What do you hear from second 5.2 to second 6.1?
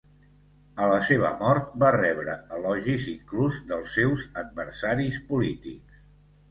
polítics.